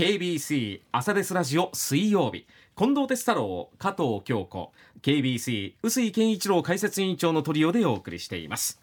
[0.00, 2.46] KBC 朝ですラジオ水曜日。
[2.74, 4.72] 近藤哲太郎加藤京子。
[5.02, 8.80] KBC 臼井健一郎解説委員長のトリオでお送りしています。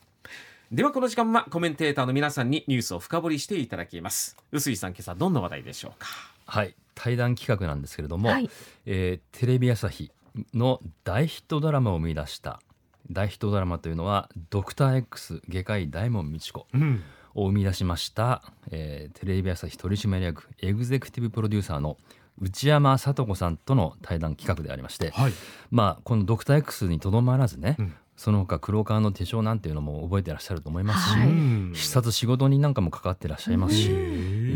[0.71, 4.37] ではこの時間はコメンテーターの皆さんにニュースを深掘りしていただきます。
[4.51, 6.05] 臼井さん今朝どんな話題でしょうか？
[6.45, 6.75] はい。
[6.93, 8.47] 対談企画なんですけれども、はい。
[8.85, 10.11] えーテレビ朝日
[10.53, 12.61] の大ヒットドラマを生み出した
[13.09, 17.01] 大ヒットドラマというのは「ドクター X 外科医大門未知子」うん
[17.37, 18.41] を生み出しました、
[18.71, 21.97] えーテレビ朝日取締役エグゼクティブプロデューサーの
[22.39, 25.33] 内山聡子さんとの対談企画でありまして、はい。
[25.71, 27.93] まあ、この「ドクター X」にとどまらずね、うん。
[28.15, 31.27] その他黒川の手帳なんていうのも覚えてらっしゃると思いますし、はい。
[31.29, 33.89] うん必殺仕事人なんかも関わってらっしゃいますし、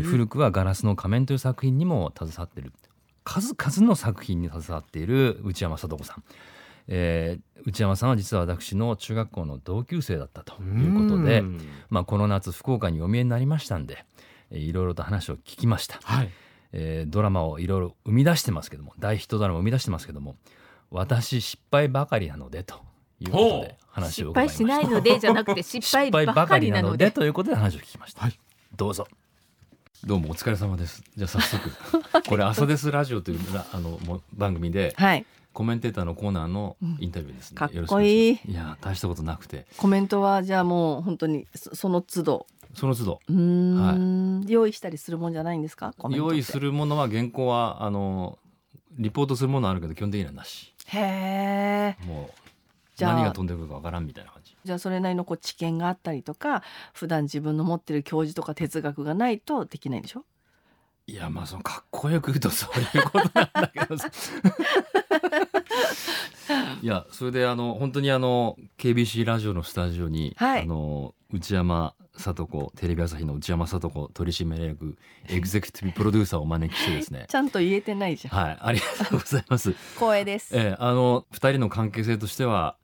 [0.04, 2.72] 古くは「ガラスの仮面」という作品にも携わっている
[3.24, 6.24] 数々の作品に携わっている内山聡子さん、
[6.88, 11.60] えー内山さんは実は私の中学校の同級生だったということで、うん。
[11.90, 14.04] まあ、この夏福岡にお見えになりましたんで、
[14.50, 16.30] えーいろいろと話を聞きました、はい。
[16.72, 20.36] えードラマをいろいろ生み出してますけども大ヒットドラマを生み出してますけども
[20.90, 22.74] 私失敗ばかりなのでと
[23.20, 24.66] いうことで話を失伺いました。
[24.66, 27.10] 敗しないのでじゃなくて 失敗ばかりなので。
[27.12, 28.38] ということで話を聞きました、はい。
[28.76, 29.06] どうぞ。
[30.04, 31.04] どうもお疲れ様です。
[31.16, 31.70] じゃあ早速
[32.28, 38.40] これ朝ですラジオというラあのも番組ではいコメンテーターのコーナーのインタビューですね、かっこいい。
[38.46, 39.66] いや大したことなくて。
[39.76, 42.46] コメントはじゃあもう本当にそその都度。
[42.74, 43.20] その都度。
[43.28, 45.94] うーん、用意したりするもんじゃないんですか？
[46.10, 48.38] 用意するものは原稿はあの
[48.98, 50.74] リポートするものはあるけど基本的にはなし。
[50.86, 52.34] へえもう
[52.96, 54.56] じゃあ何が飛んでくるかわからんみたいな感じ。
[54.64, 56.62] じゃあそれなりのこう知見があったりとか
[56.94, 60.24] 普段自分の持ってる教授とか哲学がないとできないんでしょ？
[61.06, 64.08] いやまあそのかっこよく言うとそういうことなんだけどさ。
[66.82, 70.62] いやそれであの本当にあの KBC ラジオのスタジオに、はい。
[70.62, 74.98] あの内山聡子テレビ朝日の内山聡子取締役
[75.28, 77.26] エグゼクティブプロデューサーをお招きしてですね。
[77.28, 78.58] ちゃんと言えてないじゃん、はい。
[78.60, 79.72] ありがとうございます。
[79.94, 80.56] 光栄です。
[80.56, 82.76] ええあの二人の関係性としては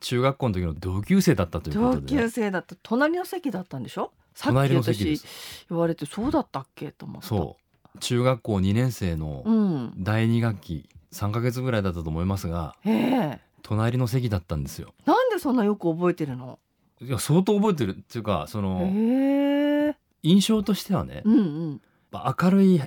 [0.00, 2.76] 中学校の時の同級生だったというこ同とで、ね級、生だった。
[2.82, 4.12] 隣の席だったんでしょ？
[4.34, 5.26] さっき私す。
[5.70, 6.92] 言われてそうだったっけ？
[6.92, 7.28] と思った。
[7.28, 7.65] そう
[8.00, 9.94] 中学校2年生のうん。
[9.98, 13.40] 第2学期3ヶ月ぐらいだったと思いますがへえ。
[13.62, 14.94] 隣の席だったんですよ。
[15.04, 16.58] なんでそんなよく覚えてるの？
[17.00, 18.80] いや相当覚えてるっていうかその
[20.22, 21.40] 印象としてはねうんう
[21.72, 21.80] ん。
[22.12, 22.80] 明るい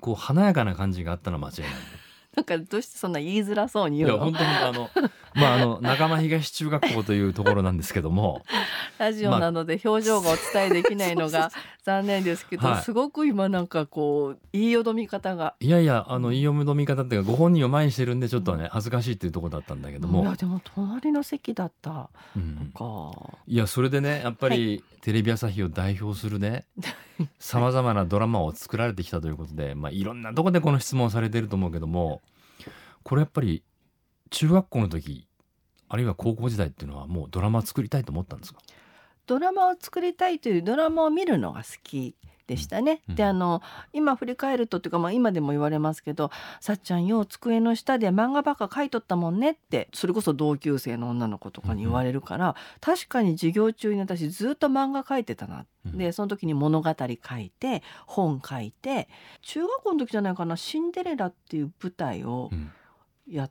[0.00, 1.72] こう華やかな感じがあったのは間違いない。
[2.36, 4.14] なんかどうしてそんな言いづらそうに言うの？
[4.16, 4.90] いや本当にあの
[5.36, 8.42] まああの仲間東中学校というところなんですけども。
[8.98, 11.52] ラジオなので表情がお伝えできないのが
[11.84, 12.82] 残念ですけど、はい。
[12.82, 15.54] すごく今なんかこう言いよどみ方が。
[15.60, 20.22] いやいやあの言い読み方っていうかご本人を前にしてるんでちょっとね恥ずかしいっていうところだったんだけども。
[20.22, 22.08] いや、でも隣の席だった。
[22.34, 22.72] うん。
[22.74, 23.12] か。
[23.46, 26.66] いやそれでねやっぱりテレビ朝日を代表するね
[27.38, 32.22] さまざまなドラマを作られてきたということで、まあ、いろんなとこでこの質問をされてると思うけども
[33.02, 33.62] これやっぱり
[34.30, 35.26] 中学校の時
[35.88, 38.60] あるいは高校時代っていうのはもうドラマを作りたいと思ったんですか？
[39.26, 42.14] ドラマを作りたいというドラマを見るのが好き
[42.46, 43.02] でしたね。
[43.08, 43.14] うん。
[43.16, 43.60] であの
[43.92, 55.66] 今振り返るとっていうか、まあ、今でも言われますけど「さっちゃんよう机の下で漫画ばっか書いとったもんね」ってそれこそ同級生の女の子とかに言われるから、確かに授業中に私ずっと漫画書いてたな。
[55.86, 55.98] うん。
[55.98, 57.04] でその時に物語書
[57.38, 59.08] いて本書いて
[59.42, 62.72] 中学校の時じゃないかな「シンデレラ」っていう舞台をうん。
[63.28, 63.50] やっ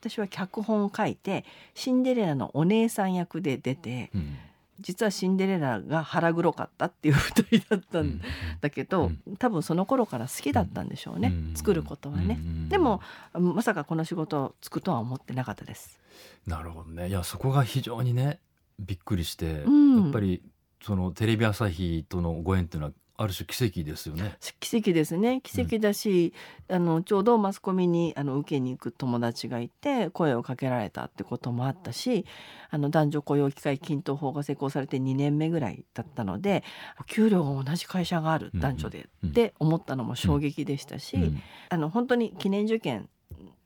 [0.00, 1.44] 私は脚本を書いて
[1.74, 4.36] シンデレラのお姉さん役で出てうん。
[4.80, 8.20] 実はシンデレラが腹黒かったっていう舞台だったん
[8.60, 9.10] だけど、
[9.40, 11.56] 多分その頃から好きだったんでしょうね、うん。
[11.56, 12.38] 作ることはね。
[12.40, 12.68] うん。
[12.68, 13.00] でも
[13.32, 15.98] まさかこの仕事をつくとは思ってなかったです。
[16.46, 17.08] なるほどね。
[17.08, 18.38] いやそこが非常にね
[18.78, 20.02] びっくりして、うん。
[20.04, 20.42] やっぱり
[20.80, 24.36] そのテレビ朝日とのご縁っていうのはある種奇跡ですよね。
[24.60, 25.40] 奇跡ですね。
[25.42, 26.32] 奇跡だし、
[26.68, 32.26] あのちょうどマスコミにあの受けに行く友達がいて声をかけられたってこともあったし
[32.70, 36.62] あの男女雇用機会均等法が施行されて2年目ぐらいだったので
[37.06, 43.08] 給料が同じ会社があるうん男女で、うんって思ったのも衝撃でしたし、うんあの本当に記念受験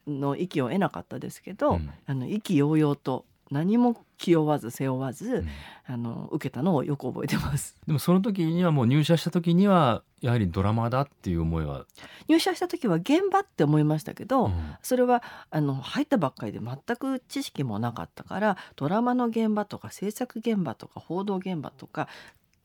[0.06, 1.90] の息を得なかったですけど、うん。
[2.06, 5.48] あの意気揚々と何も気負わず背負わず、うん。
[5.84, 7.76] あの受けたのをよく覚えてます。
[7.86, 11.86] でもその時にはもう入社した時にはやはりドラマだっていう思いは、
[12.28, 14.76] 入社した時は現場って思いましたけど、うん。
[14.82, 22.08] それはあの入ったばっかりで全く知識もなかったからドラマの現場とか制作現場とか報道現場とか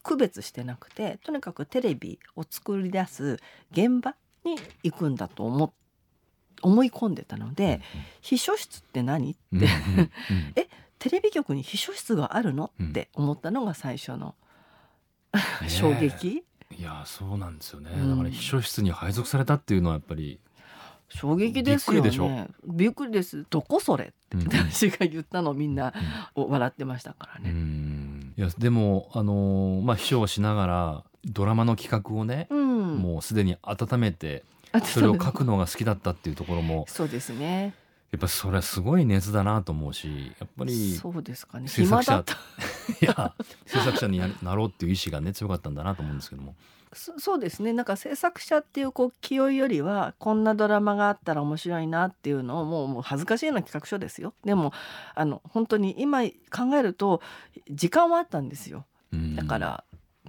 [0.04, 3.40] 区別してなくてとにかくテレビを作り出す
[3.72, 5.74] 現場に行くんだと思
[6.62, 7.82] 思い込んでたので、
[8.22, 9.32] 秘書室って何？
[9.32, 9.68] って、
[10.56, 10.68] え
[11.00, 12.72] テレビ局に秘書室があるの？
[12.80, 12.90] うん。
[12.90, 14.36] って思ったのが最初の
[15.64, 15.70] え。
[15.70, 16.44] 衝撃？
[16.72, 18.10] いいやそうなんですよね、うん。
[18.12, 20.40] だから秘書室に配属されたっていうのはやっぱり、
[21.08, 22.50] 衝撃ですよね。
[22.66, 23.46] びっくりです。
[23.50, 24.06] どこそれ？
[24.06, 25.94] ってうん私が言ったのみんな
[26.36, 28.34] 笑ってましたからうね、ん。
[28.38, 32.98] いやでもあのーまあ秘書をしながらドラマの企画をね、うん。
[32.98, 37.74] もうすでに温めてあそれを書くのが好きだったっていうところもそうですね。
[38.12, 41.68] やっぱそれはすごい熱だなと思うしやっぱりそうですかね。
[41.68, 42.24] 制作者
[43.02, 43.34] いや
[43.66, 46.56] 制作者にななろうっていう意志がね強かったんだなと思うんですけども。
[46.94, 47.74] そそうですね。
[47.74, 54.34] なんか制作者っていうこう気負いよりはこんなドラマがあったら面白いなっていうのをもうもう恥ずかしいような企画書ですよ。
[54.46, 54.72] でも
[55.14, 57.22] あの本当に今考えると
[57.70, 58.86] 時間はあったんですよ。
[59.12, 59.36] うん。
[59.36, 59.84] だから、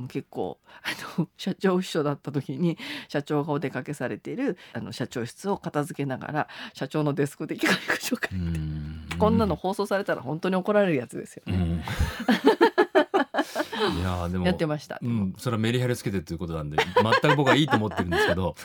[0.06, 2.78] 結構あの 社長秘書だった時に
[3.08, 9.08] 社長がお出かけされているあの社長室を片付けながら社長のデスクで書いて、ん。
[9.18, 11.82] こんなの放送されたら本当に怒られるやつですよね、うん。
[13.98, 18.54] いやーでもやってました、うん、それはメリハリつけてということなんで全く僕はいいと思ってるんですけど。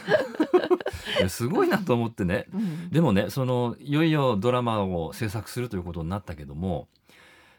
[1.28, 2.46] すごいなと思ってね。
[2.54, 2.90] うん。
[2.90, 6.88] でもねそのいよいよドラマを制作するということになったけども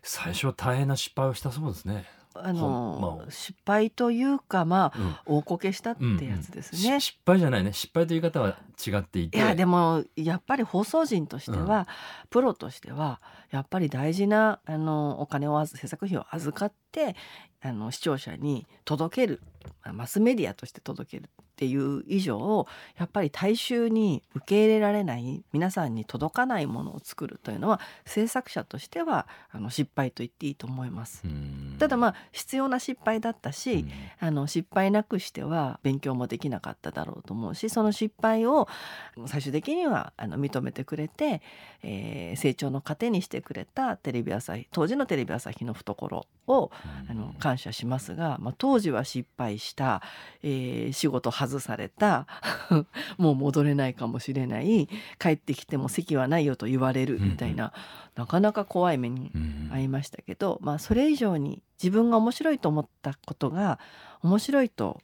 [0.03, 2.05] 最初は大変な失敗をしたそうですね。
[2.35, 3.31] あの、まあ。
[3.31, 5.39] 失敗というかまあうん。
[5.39, 7.01] 大こけしたってやつですね。
[7.01, 7.73] し失敗じゃないね。
[7.73, 9.39] 失敗という言い方は違っていて。
[9.39, 11.89] いやでもやっぱり放送人としては、
[12.31, 17.17] プロとしてはやっぱり大事なあのお金を制作費を預かって
[17.61, 19.41] あの視聴者に届ける
[19.83, 22.67] まあマスメディアとして届けるっていう以上
[22.99, 31.23] やっぱり大衆に受け入れられない皆さんに届かないものを作るというのは制作者としてはあの失敗と言っていいと思います。
[31.25, 31.77] うん。
[31.79, 33.91] ただまあ必要な失敗だったし、うん。
[34.19, 38.64] あの失敗なくしては勉強もできなかっただろうと思うしその失敗を
[39.27, 41.43] 最終的にはあの認めてくれて、
[41.83, 46.71] えー成長の糧にしてくれたテレビ朝日当時のテレビ朝日の懐を
[47.09, 50.03] あの感謝しますが、まあ、当時は失敗した、
[50.43, 52.27] えー仕事外された
[53.19, 54.89] もう戻れないかもしれない
[55.19, 57.73] 帰ってきても席はないよと言われるみたいな、
[58.15, 63.79] なかなか怖い目にうんありましたけど、まあ、それ以上に自分が面白いと思ったことが
[64.23, 65.01] 面白いと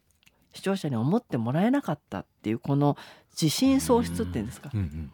[0.53, 2.97] 視聴者に思ってもらえなかったっていうこの
[3.33, 5.13] 自信喪失っていうんですか、うんうん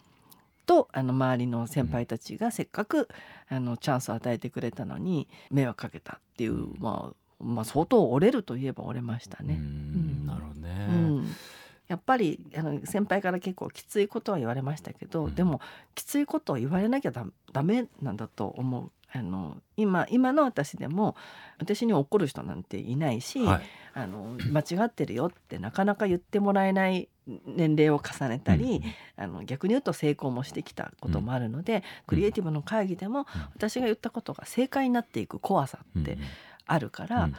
[0.66, 3.08] とあの周りの先輩たちがせっかく
[3.48, 6.76] あのチャンスを与えてくれたのに迷惑かけたっていう、うん。
[6.80, 9.54] まあ、まあ相当折れるといえば折れましたうね。
[9.54, 10.26] ん。
[10.26, 11.28] なるほどうね。
[11.88, 15.34] んやっぱりあの先輩から結構きついことは言われましたけど、うん。
[15.34, 15.60] でも
[15.94, 18.90] きついことを言われなきゃダダメなんだと思う。
[19.12, 21.16] あの今今の私でも
[21.58, 23.62] 私に怒る人なんていないし、はい。
[23.94, 27.08] あの間違ってるよってなかなか言ってもらえない
[27.46, 28.82] 年齢を重ねたり、
[29.16, 36.18] あの逆に言うと成功もしてきたこともあるので、クリエイティブの会議でも私が言ったことが正解になっていく怖さうんって
[36.66, 37.30] あるから、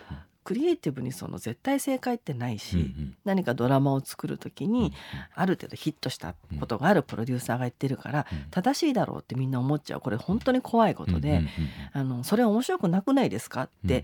[0.48, 3.16] クリエイティブにその絶対正解ってないし、うんうん。
[3.26, 4.94] 何かドラマを作る時に
[5.36, 8.46] ある程度ヒットしたことがあるプロデューサーが言ってるからうん。
[8.50, 10.00] 正しいだろうってみんな思っちゃう。
[10.00, 11.42] これ本当に怖いことで、
[11.92, 14.02] あのそれ面白くなくないですかって、う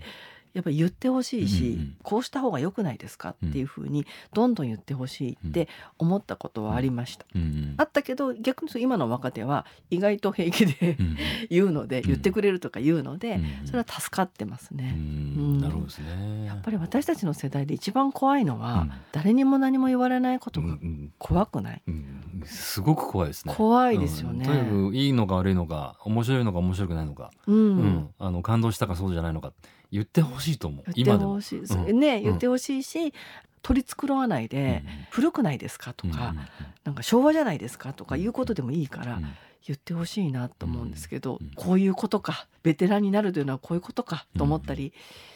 [0.54, 5.68] やっぱり言ってほしいし、うんうんこうした方が良くないですかっていうふうにどんどん言ってほしいって
[5.98, 7.24] 思ったことはありました。
[7.34, 7.42] うん。
[7.42, 11.16] うんあったけど逆に今の若手は意外と平気でうん
[11.50, 12.02] 言うので、ん。
[12.02, 14.92] 言ってくれるとか言うので、うんそれは助かってますうね。
[14.92, 15.60] ん。
[15.60, 16.44] なるほどですね。
[16.46, 18.92] やっぱり私たちの世代で一番怖いのは、うん。
[19.12, 20.78] 誰にも何も言われないことが
[21.18, 22.42] 怖くない、うん。
[22.44, 23.54] すごく怖いですね。
[23.56, 24.46] 怖いですよね。
[24.46, 24.52] うん。
[24.52, 27.56] とにかくいいのか悪いのか面白いのか面白くないのか、うん。
[27.56, 28.08] うん。
[28.18, 29.52] あの感動したかそうじゃないのか
[29.90, 30.92] 言ってほしいと思う。
[30.92, 31.40] 言ってほ。
[31.40, 32.00] しい、うん。
[32.00, 32.22] ねん。
[32.22, 33.12] 言ってほしいし、
[33.62, 36.38] 取り繕わないで、うん古くないですかとか、うん
[36.84, 39.34] なんか昭和じゃないですかとかいうことでもいいから、うん。
[39.66, 44.92] 言ってほしいなと思うんですけど、うんこういうことかベテランになるというのはこういうことかと思ったり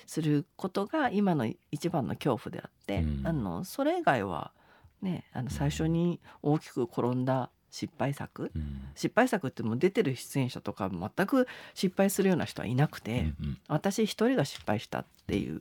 [0.07, 3.27] することが今の一番の恐怖であって、うん。
[3.27, 4.53] あのそれ以外は
[5.01, 8.51] ねあの最初に大きく転んだ失敗作？
[8.55, 8.83] うん。
[8.95, 15.61] 失敗作ってもう出てる出演者とか全く失敗するような人はいなくて、うん私一人が失敗したっていう。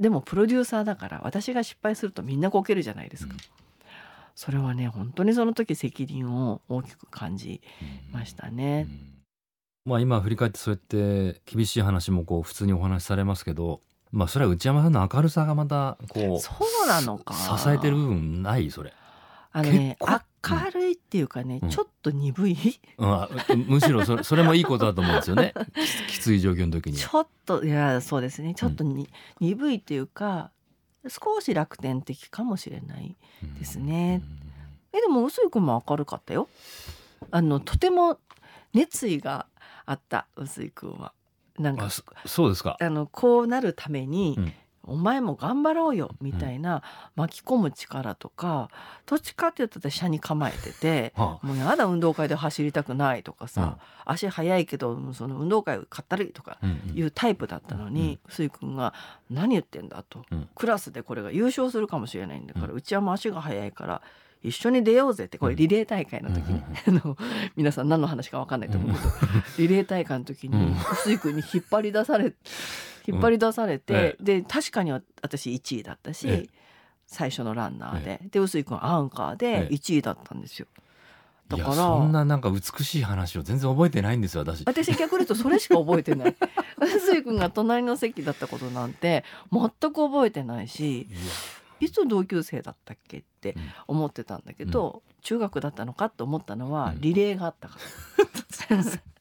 [0.00, 3.40] でもプロデューサーだから私が失敗するとみんなこけるじゃないですか、うん。
[4.34, 7.60] それはね本当にその時責任を大きく感じ
[8.10, 8.88] ましたね。
[9.84, 16.50] まあ今振り返ってそうやって厳しい話もこう普通にお話しされますけど、まあそれは内山さんの明るさがまたこうそ
[16.84, 17.34] うなのか。
[17.34, 18.94] 支えてる部分ないそれ。
[19.52, 19.98] あのね
[20.42, 21.70] 結構明るいっていうかね、うん。
[21.70, 23.12] ちょっと鈍い、うん。
[23.12, 23.28] あ
[23.68, 25.54] むしろそれそれもいいことだと思うんですよね。
[26.08, 27.08] ききつい状況の時には。
[27.08, 28.54] ちょっといやそうですね。
[28.54, 29.08] ちょっとに、
[29.40, 30.50] 鈍いっていうか
[31.08, 33.16] 少し楽天的かもしれない
[33.58, 34.22] ですね。
[34.92, 36.48] えでも臼井君も明るかったよ。
[37.30, 38.18] あのとても
[38.74, 39.46] 熱意が
[39.86, 41.12] あった臼井君は。
[41.58, 42.76] なんかそそうですか。
[42.80, 44.52] あのこうなるために、うん
[44.84, 46.82] お前も頑張ろうよみたいな
[47.14, 48.70] 巻き込む力とか、
[49.06, 51.12] どっちかっていうと私車に構えてて。
[51.16, 56.58] はもうやだ運動会で走りたくないとかさ、足速いけどその運動会勝ったりとか
[56.94, 58.94] いうタイプだったのに臼井君が
[59.30, 60.48] 「何言ってんだ」と、うん。
[60.54, 64.02] クラスでこれが優勝するかもしれないんだから、うちはもう足が速いから
[64.42, 67.16] 一緒に出ようぜってこれリレー大会の時に、あの
[67.56, 69.08] 皆さん何の話か分かんないと思うけど、
[69.58, 70.74] リレー大会の時にうん。
[70.74, 72.32] 臼井君に引っ張り出され
[73.06, 76.48] 引っ張り出されて、えで確かに私1位だったし、ええ。
[77.06, 79.74] 最初のランナーで、で臼井君はアンカーでええ。
[79.74, 80.66] 1位だったんですよ。
[81.48, 84.64] だからいやそんななんか美しい話を全然覚えてないんですよ私。
[84.64, 86.36] 私逆に言うとそれしか覚えてない。
[86.80, 91.08] 臼井君が隣の席だったことなんて全く覚えてないし
[91.80, 93.56] いつ同級生だったっけって
[93.86, 97.00] 思ってたんだけど、中学だったのかと思ったのはうん。
[97.00, 97.76] リレーがあったか
[98.70, 98.82] ら、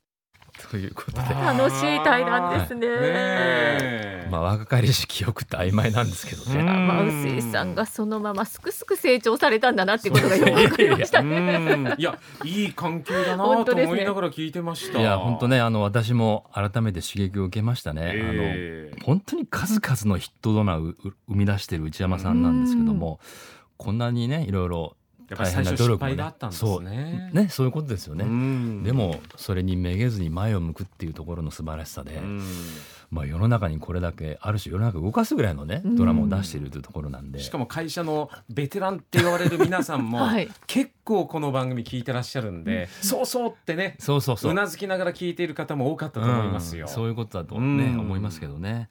[0.71, 1.17] ということで。
[1.35, 2.87] 楽しい対談ですね。
[2.87, 4.27] ねえ。
[4.31, 6.87] まあ若かりし記憶って曖昧なんですけどね、うん。
[6.87, 11.21] まあ、臼井さんがそのまますくすく成長されたんだなっていうことがよくわかりました。
[11.21, 11.37] ね。
[11.37, 11.95] うん。
[11.97, 13.91] いやいい関係だなと本当ですね。
[13.91, 14.97] 思いながら聞いてました。
[14.97, 18.95] いや本当ねあの私も改めて刺激を受けましたね、ええ。
[18.95, 23.19] あの本当に数々のヒットドラマをう生み出している内山さんなんですけども
[23.75, 24.95] こんなにねいろいろ
[25.31, 27.29] やっぱり最初失敗があったんですね。
[27.31, 28.83] ねそういうことですよね、うん。
[28.83, 32.43] でもそれにめげずに前を向くっていうところの素晴らしさで、うん。
[33.11, 40.49] まあ、世の中にこれだけある種世の中を動かすぐらいのねうんドラマを出しているというところなんで、しかも会社のベテランって言われる皆さんも、 はい。
[40.67, 44.51] 結構この番組聞いてらっしゃるんで、そうそうってねそうそうそう。
[44.51, 46.87] うなずきながら聞いている方も多かったと思いますよ。
[46.87, 46.93] うん。
[46.93, 47.99] そういうことだとね、うん。
[48.01, 48.89] 思いますけどね。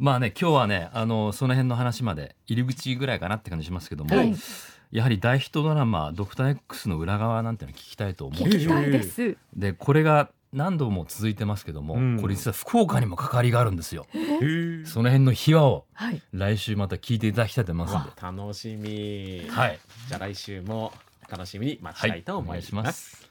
[0.00, 4.34] まあね今日はねあのその辺の話まで入り口ぐらいかなって感じしますけども、はい
[4.90, 9.36] やはり大ヒットドラマ「ドクター X の裏側なんていうのを聞きたいと思う聞きたいです。
[9.54, 14.06] でこれが何度も続いてますけども、うんこれ実は福岡にも関わりがあるんですよ。
[14.84, 16.20] その辺の秘話をはい。
[16.32, 18.20] 来週また聞いていただきたいと思いますんで。
[18.20, 19.48] 楽しみ。
[19.48, 19.78] はい、
[20.08, 20.92] じゃあ来週も
[21.28, 23.16] 楽しみに待ちたいと思います。
[23.22, 23.29] はい